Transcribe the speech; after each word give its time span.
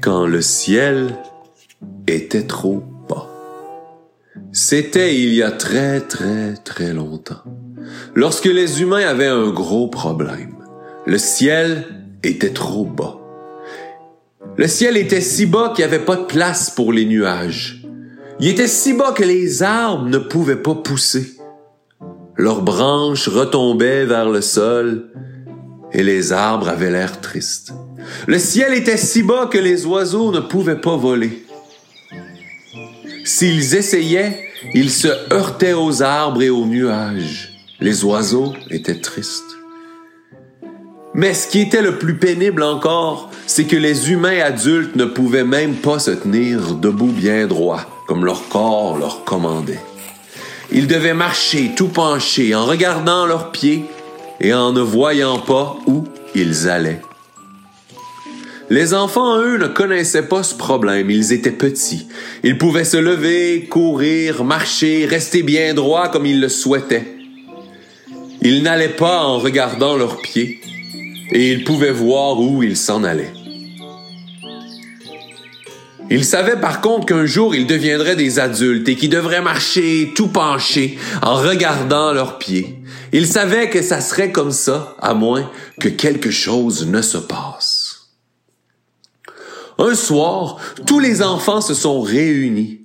quand 0.00 0.26
le 0.26 0.40
ciel 0.40 1.16
était 2.06 2.46
trop 2.46 2.82
bas. 3.08 3.26
C'était 4.52 5.16
il 5.16 5.34
y 5.34 5.42
a 5.42 5.50
très 5.50 6.00
très 6.00 6.54
très 6.54 6.92
longtemps, 6.92 7.42
lorsque 8.14 8.46
les 8.46 8.80
humains 8.82 9.06
avaient 9.06 9.26
un 9.26 9.50
gros 9.50 9.88
problème. 9.88 10.54
Le 11.06 11.18
ciel 11.18 11.84
était 12.22 12.52
trop 12.52 12.84
bas. 12.84 13.18
Le 14.56 14.66
ciel 14.66 14.96
était 14.96 15.20
si 15.20 15.46
bas 15.46 15.72
qu'il 15.74 15.84
n'y 15.84 15.94
avait 15.94 16.04
pas 16.04 16.16
de 16.16 16.24
place 16.24 16.70
pour 16.70 16.92
les 16.92 17.04
nuages. 17.04 17.86
Il 18.40 18.48
était 18.48 18.68
si 18.68 18.92
bas 18.92 19.12
que 19.12 19.24
les 19.24 19.62
arbres 19.62 20.08
ne 20.08 20.18
pouvaient 20.18 20.56
pas 20.62 20.74
pousser. 20.74 21.34
Leurs 22.36 22.62
branches 22.62 23.28
retombaient 23.28 24.04
vers 24.04 24.28
le 24.28 24.40
sol 24.40 25.10
et 25.92 26.02
les 26.02 26.32
arbres 26.32 26.68
avaient 26.68 26.90
l'air 26.90 27.20
tristes. 27.20 27.72
Le 28.26 28.38
ciel 28.38 28.74
était 28.74 28.96
si 28.96 29.22
bas 29.22 29.46
que 29.46 29.58
les 29.58 29.86
oiseaux 29.86 30.32
ne 30.32 30.40
pouvaient 30.40 30.80
pas 30.80 30.96
voler. 30.96 31.44
S'ils 33.24 33.74
essayaient, 33.74 34.40
ils 34.74 34.90
se 34.90 35.08
heurtaient 35.32 35.74
aux 35.74 36.02
arbres 36.02 36.42
et 36.42 36.50
aux 36.50 36.66
nuages. 36.66 37.52
Les 37.80 38.04
oiseaux 38.04 38.54
étaient 38.70 39.00
tristes. 39.00 39.44
Mais 41.14 41.34
ce 41.34 41.48
qui 41.48 41.60
était 41.60 41.82
le 41.82 41.98
plus 41.98 42.16
pénible 42.16 42.62
encore, 42.62 43.30
c'est 43.46 43.64
que 43.64 43.76
les 43.76 44.10
humains 44.10 44.40
adultes 44.40 44.94
ne 44.96 45.04
pouvaient 45.04 45.44
même 45.44 45.74
pas 45.74 45.98
se 45.98 46.10
tenir 46.10 46.74
debout 46.74 47.12
bien 47.12 47.46
droit, 47.46 48.04
comme 48.06 48.24
leur 48.24 48.48
corps 48.48 48.98
leur 48.98 49.24
commandait. 49.24 49.80
Ils 50.70 50.86
devaient 50.86 51.14
marcher 51.14 51.72
tout 51.76 51.88
penchés 51.88 52.54
en 52.54 52.66
regardant 52.66 53.26
leurs 53.26 53.52
pieds 53.52 53.84
et 54.40 54.52
en 54.52 54.72
ne 54.72 54.80
voyant 54.80 55.38
pas 55.38 55.76
où 55.86 56.04
ils 56.34 56.68
allaient. 56.68 57.00
Les 58.70 58.92
enfants, 58.92 59.38
eux, 59.38 59.56
ne 59.56 59.66
connaissaient 59.66 60.28
pas 60.28 60.42
ce 60.42 60.54
problème. 60.54 61.10
Ils 61.10 61.32
étaient 61.32 61.50
petits. 61.50 62.06
Ils 62.44 62.58
pouvaient 62.58 62.84
se 62.84 62.98
lever, 62.98 63.66
courir, 63.70 64.44
marcher, 64.44 65.06
rester 65.06 65.42
bien 65.42 65.72
droits 65.72 66.08
comme 66.08 66.26
ils 66.26 66.40
le 66.40 66.50
souhaitaient. 66.50 67.16
Ils 68.42 68.62
n'allaient 68.62 68.88
pas 68.88 69.22
en 69.22 69.38
regardant 69.38 69.96
leurs 69.96 70.20
pieds 70.20 70.60
et 71.32 71.50
ils 71.50 71.64
pouvaient 71.64 71.90
voir 71.90 72.38
où 72.40 72.62
ils 72.62 72.76
s'en 72.76 73.04
allaient. 73.04 73.32
Ils 76.10 76.24
savaient 76.24 76.60
par 76.60 76.80
contre 76.80 77.06
qu'un 77.06 77.26
jour 77.26 77.54
ils 77.54 77.66
deviendraient 77.66 78.16
des 78.16 78.38
adultes 78.38 78.88
et 78.88 78.96
qu'ils 78.96 79.10
devraient 79.10 79.42
marcher 79.42 80.12
tout 80.14 80.28
penchés 80.28 80.98
en 81.22 81.34
regardant 81.34 82.12
leurs 82.12 82.38
pieds. 82.38 82.76
Ils 83.12 83.26
savaient 83.26 83.68
que 83.68 83.82
ça 83.82 84.00
serait 84.00 84.32
comme 84.32 84.52
ça, 84.52 84.96
à 85.00 85.14
moins 85.14 85.50
que 85.80 85.88
quelque 85.88 86.30
chose 86.30 86.86
ne 86.86 87.02
se 87.02 87.18
passe. 87.18 87.77
Un 89.78 89.94
soir, 89.94 90.56
tous 90.86 90.98
les 90.98 91.22
enfants 91.22 91.60
se 91.60 91.74
sont 91.74 92.00
réunis 92.00 92.80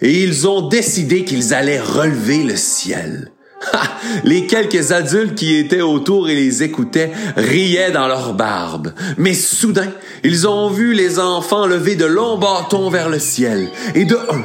et 0.00 0.22
ils 0.22 0.46
ont 0.46 0.68
décidé 0.68 1.24
qu'ils 1.24 1.52
allaient 1.54 1.80
relever 1.80 2.44
le 2.44 2.56
ciel. 2.56 3.32
Les 4.24 4.46
quelques 4.46 4.92
adultes 4.92 5.34
qui 5.34 5.56
étaient 5.56 5.80
autour 5.80 6.28
et 6.28 6.34
les 6.34 6.62
écoutaient 6.62 7.10
riaient 7.36 7.90
dans 7.90 8.06
leurs 8.06 8.34
barbes. 8.34 8.92
Mais 9.16 9.34
soudain, 9.34 9.92
ils 10.22 10.46
ont 10.46 10.70
vu 10.70 10.94
les 10.94 11.18
enfants 11.18 11.66
lever 11.66 11.96
de 11.96 12.04
longs 12.04 12.38
bâtons 12.38 12.90
vers 12.90 13.08
le 13.08 13.18
ciel. 13.18 13.68
Et 13.96 14.04
de 14.04 14.14
un, 14.14 14.44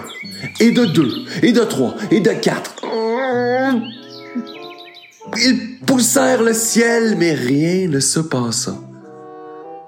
et 0.59 0.71
de 0.71 0.85
deux, 0.85 1.13
et 1.43 1.51
de 1.51 1.63
trois, 1.63 1.95
et 2.09 2.19
de 2.19 2.31
quatre. 2.31 2.75
Ils 5.37 5.79
poussèrent 5.85 6.43
le 6.43 6.53
ciel, 6.53 7.15
mais 7.17 7.33
rien 7.33 7.87
ne 7.87 7.99
se 7.99 8.19
passa. 8.19 8.75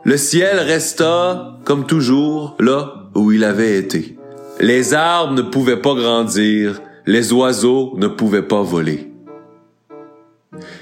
Le 0.06 0.18
ciel 0.18 0.60
resta, 0.60 1.58
comme 1.66 1.86
toujours, 1.86 2.56
là 2.60 3.10
où 3.16 3.32
il 3.32 3.44
avait 3.44 3.78
été. 3.78 4.18
Les 4.60 4.94
arbres 4.94 5.34
ne 5.34 5.42
pouvaient 5.42 5.82
pas 5.82 5.96
grandir, 5.96 6.82
les 7.06 7.34
oiseaux 7.34 7.94
ne 7.98 8.08
pouvaient 8.08 8.48
pas 8.48 8.62
voler 8.62 9.12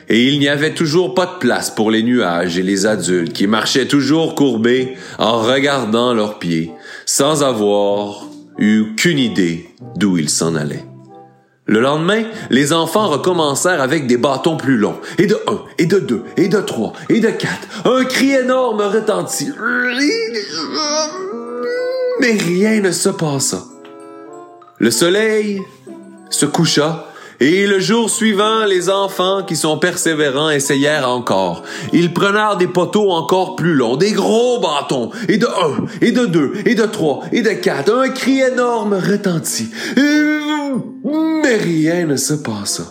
et 0.10 0.28
il 0.28 0.40
n'y 0.40 0.48
avait 0.48 0.74
toujours 0.74 1.14
pas 1.14 1.26
de 1.26 1.40
place 1.40 1.72
pour 1.72 1.92
les 1.92 2.04
nuages 2.04 2.58
et 2.58 2.64
les 2.64 2.86
adultes 2.86 3.34
qui 3.34 3.48
marchaient 3.48 3.88
toujours 3.88 4.36
courbés 4.36 4.96
en 5.18 5.40
regardant 5.40 6.14
leurs 6.14 6.40
pieds, 6.40 6.72
sans 7.06 7.44
avoir 7.44 8.28
eu 8.58 8.96
qu'une 8.96 9.20
idée 9.20 9.70
d'où 9.96 10.18
ils 10.18 10.30
s'en 10.30 10.56
allaient. 10.56 10.86
Le 11.66 11.80
lendemain, 11.80 12.24
les 12.50 12.74
enfants 12.74 13.08
recommencèrent 13.08 13.82
avec 13.82 14.06
des 14.06 14.18
bâtons 14.18 14.58
plus 14.58 14.78
longs, 14.78 15.00
et 15.18 15.28
de 15.28 15.38
un, 15.48 15.62
et 15.78 15.86
de 15.86 15.98
deux, 15.98 16.24
et 16.36 16.50
de 16.50 16.60
trois, 16.60 16.92
et 17.08 17.22
de 17.22 17.30
quatre. 17.30 17.68
Un 17.86 18.04
cri 18.04 18.32
énorme 18.34 18.82
retentit. 18.82 19.50
Mais 22.20 22.34
rien 22.34 22.82
ne 22.82 22.92
se 22.92 23.10
passa. 23.10 23.64
Le 24.80 24.92
soleil 24.92 25.62
se 26.30 26.46
coucha 26.46 27.08
et 27.40 27.68
le 27.68 27.80
jour 27.80 28.10
suivant, 28.10 28.64
les 28.66 28.90
enfants 28.90 29.44
qui 29.44 29.58
sont 29.58 29.78
persévérants 29.78 30.50
essayèrent 30.50 31.10
encore. 31.10 31.64
Ils 31.92 32.14
prenèrent 32.14 32.58
des 32.58 32.68
poteaux 32.68 33.12
encore 33.12 33.58
plus 33.58 33.74
longs, 33.74 33.98
des 33.98 34.12
gros 34.12 34.62
bâtons, 34.62 35.10
et 35.28 35.38
de 35.38 35.48
un, 35.48 35.86
et 36.02 36.12
de 36.12 36.26
deux, 36.26 36.54
et 36.66 36.76
de 36.76 36.86
trois, 36.86 37.22
et 37.32 37.42
de 37.42 37.50
quatre. 37.50 37.94
Un 37.94 38.10
cri 38.10 38.40
énorme 38.40 38.94
retentit. 38.94 39.72
Mais 41.04 41.58
rien 41.58 42.06
ne 42.06 42.16
se 42.16 42.34
passa. 42.34 42.84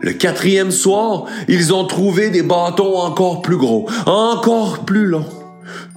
Le 0.00 0.12
quatrième 0.12 0.70
soir, 0.70 1.24
ils 1.48 1.74
ont 1.74 1.84
trouvé 1.84 2.30
des 2.30 2.42
bâtons 2.42 2.96
encore 2.96 3.42
plus 3.42 3.56
gros, 3.56 3.88
encore 4.06 4.84
plus 4.84 5.06
longs 5.06 5.26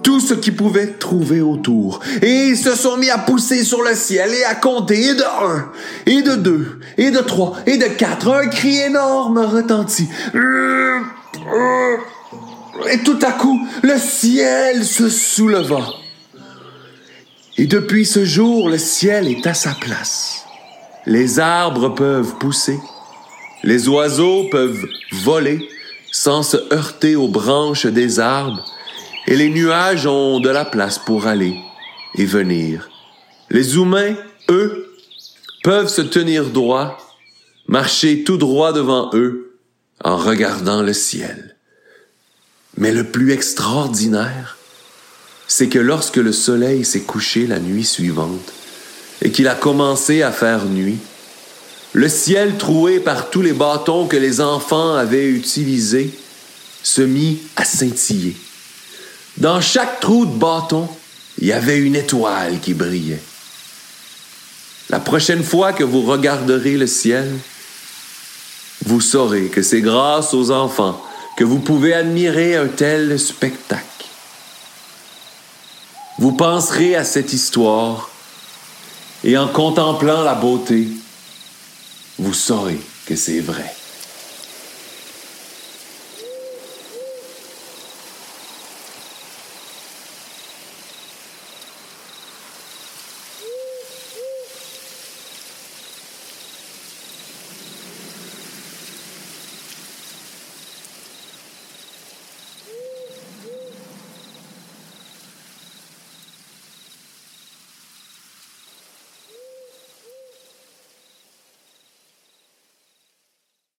tout 0.03 0.19
ce 0.19 0.33
qu'ils 0.33 0.55
pouvaient 0.55 0.93
trouver 0.93 1.41
autour. 1.41 1.99
Et 2.21 2.47
ils 2.47 2.57
se 2.57 2.75
sont 2.75 2.97
mis 2.97 3.09
à 3.09 3.17
pousser 3.17 3.63
sur 3.63 3.81
le 3.81 3.95
ciel 3.95 4.33
et 4.33 4.43
à 4.43 4.55
compter, 4.55 4.99
et 4.99 5.13
de 5.13 5.23
un, 5.23 5.71
et 6.05 6.21
de 6.21 6.35
deux, 6.35 6.79
et 6.97 7.11
de 7.11 7.19
trois, 7.19 7.57
et 7.65 7.77
de 7.77 7.85
quatre. 7.85 8.29
Un 8.29 8.47
cri 8.47 8.79
énorme 8.79 9.39
retentit. 9.39 10.09
Et 12.91 12.97
tout 13.03 13.19
à 13.21 13.31
coup, 13.33 13.59
le 13.83 13.97
ciel 13.97 14.83
se 14.83 15.09
souleva. 15.09 15.87
Et 17.57 17.67
depuis 17.67 18.05
ce 18.05 18.25
jour, 18.25 18.69
le 18.69 18.77
ciel 18.77 19.27
est 19.27 19.45
à 19.45 19.53
sa 19.53 19.71
place. 19.71 20.45
Les 21.05 21.39
arbres 21.39 21.89
peuvent 21.89 22.35
pousser. 22.37 22.79
Les 23.63 23.87
oiseaux 23.87 24.47
peuvent 24.51 24.85
voler 25.11 25.67
sans 26.11 26.43
se 26.43 26.57
heurter 26.73 27.15
aux 27.15 27.27
branches 27.27 27.85
des 27.85 28.19
arbres 28.19 28.65
et 29.27 29.35
les 29.35 29.49
nuages 29.49 30.05
ont 30.05 30.39
de 30.39 30.49
la 30.49 30.65
place 30.65 30.99
pour 30.99 31.27
aller 31.27 31.55
et 32.15 32.25
venir. 32.25 32.89
Les 33.49 33.75
humains, 33.75 34.15
eux, 34.49 34.95
peuvent 35.63 35.87
se 35.87 36.01
tenir 36.01 36.49
droit, 36.49 36.97
marcher 37.67 38.23
tout 38.23 38.37
droit 38.37 38.73
devant 38.73 39.09
eux 39.13 39.57
en 40.03 40.17
regardant 40.17 40.81
le 40.81 40.93
ciel. 40.93 41.55
Mais 42.77 42.91
le 42.91 43.05
plus 43.05 43.31
extraordinaire, 43.31 44.57
c'est 45.47 45.69
que 45.69 45.79
lorsque 45.79 46.17
le 46.17 46.31
soleil 46.31 46.85
s'est 46.85 47.01
couché 47.01 47.45
la 47.45 47.59
nuit 47.59 47.83
suivante 47.85 48.53
et 49.21 49.31
qu'il 49.31 49.47
a 49.47 49.55
commencé 49.55 50.21
à 50.21 50.31
faire 50.31 50.65
nuit, 50.65 50.97
le 51.93 52.09
ciel 52.09 52.57
troué 52.57 52.99
par 52.99 53.29
tous 53.29 53.41
les 53.41 53.53
bâtons 53.53 54.07
que 54.07 54.17
les 54.17 54.41
enfants 54.41 54.95
avaient 54.95 55.27
utilisés 55.27 56.11
se 56.83 57.01
mit 57.01 57.39
à 57.55 57.65
scintiller. 57.65 58.35
Dans 59.37 59.61
chaque 59.61 59.99
trou 59.99 60.25
de 60.25 60.31
bâton, 60.31 60.87
il 61.39 61.47
y 61.47 61.53
avait 61.53 61.77
une 61.77 61.95
étoile 61.95 62.59
qui 62.59 62.73
brillait. 62.73 63.21
La 64.89 64.99
prochaine 64.99 65.43
fois 65.43 65.73
que 65.73 65.83
vous 65.83 66.01
regarderez 66.01 66.77
le 66.77 66.87
ciel, 66.87 67.31
vous 68.85 69.01
saurez 69.01 69.47
que 69.47 69.61
c'est 69.61 69.81
grâce 69.81 70.33
aux 70.33 70.51
enfants 70.51 71.01
que 71.37 71.43
vous 71.43 71.59
pouvez 71.59 71.93
admirer 71.93 72.55
un 72.55 72.67
tel 72.67 73.19
spectacle. 73.19 73.85
Vous 76.19 76.33
penserez 76.33 76.95
à 76.95 77.03
cette 77.03 77.33
histoire 77.33 78.10
et 79.23 79.37
en 79.37 79.47
contemplant 79.47 80.23
la 80.23 80.35
beauté, 80.35 80.87
vous 82.17 82.33
saurez 82.33 82.79
que 83.05 83.15
c'est 83.15 83.39
vrai. 83.39 83.73